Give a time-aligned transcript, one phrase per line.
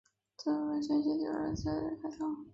[0.35, 2.35] 作为温泉地则是起于大正时代的开凿。